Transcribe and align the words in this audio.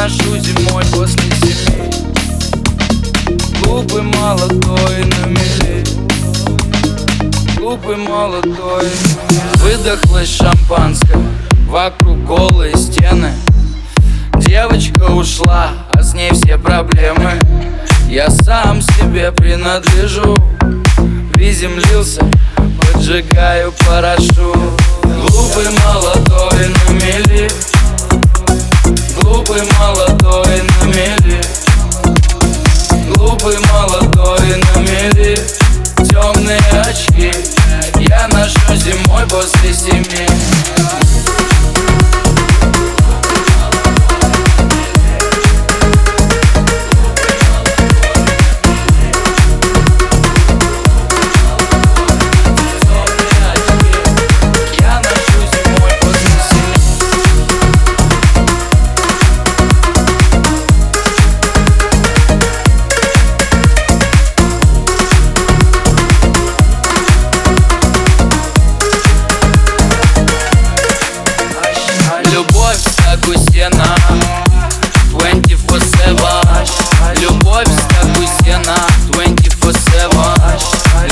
очки 0.00 0.22
Я 0.24 0.28
ношу 0.28 0.38
зимой 0.38 0.84
после 0.92 1.30
семи. 1.42 1.90
Глупый 3.62 4.02
молодой 4.02 5.04
на 5.04 5.26
мели. 5.26 5.84
Глупый 7.56 7.96
молодой 7.96 8.88
Выдохлось 9.56 10.28
шампанское 10.28 11.18
Вокруг 11.66 12.24
голые 12.24 12.76
стены. 12.76 13.32
Девочка 14.38 15.04
ушла, 15.04 15.70
а 15.92 16.02
с 16.02 16.14
ней 16.14 16.32
все 16.32 16.58
проблемы. 16.58 17.32
Я 18.08 18.30
сам 18.30 18.80
себе 18.82 19.30
принадлежу. 19.32 20.36
Приземлился, 21.32 22.22
поджигаю 22.80 23.72
парашют 23.86 24.56
Глупый 25.02 25.68
молодой 25.84 26.68
на 26.68 26.92
мели. 26.92 27.50
Глупый 29.22 29.62
молодой 29.78 29.99
после 40.10 40.79
стена 78.50 78.76
24-7 79.12 80.10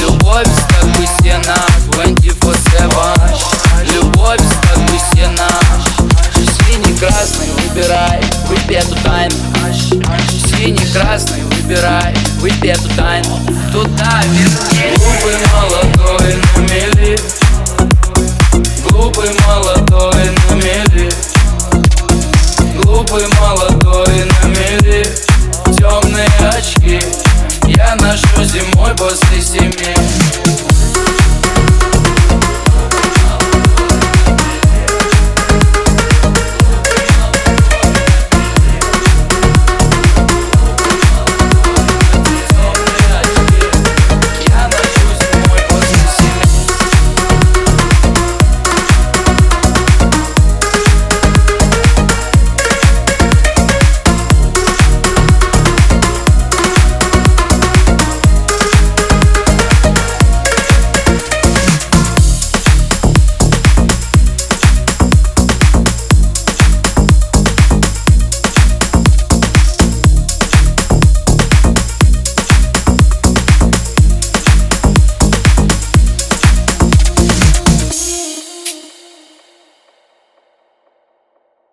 Любовь 0.00 0.46
с 0.46 0.64
тобой 0.74 1.06
стена 1.18 1.56
24-7 1.90 2.94
Любовь 3.94 4.40
с 4.40 4.54
тобой 4.66 4.98
стена 5.12 5.50
Синий, 6.34 6.98
красный, 6.98 7.48
выбирай, 7.50 8.20
выпей 8.48 8.76
эту 8.76 8.94
тайну. 9.02 9.36
Синий, 10.30 10.86
красный, 10.92 11.42
выбирай, 11.42 12.14
выпей 12.40 12.70
эту 12.70 12.88
тайну. 12.96 13.38
Туда 13.72 14.22
верни 14.30 14.96
Губы 14.96 15.32
молодой 15.52 16.34
на 16.36 16.60
мели. 16.60 17.18
Губы 18.90 19.30
молодой 19.46 20.30
на 20.48 20.54
мели. 20.54 21.10
Губы 22.82 23.26
молодой 23.40 23.75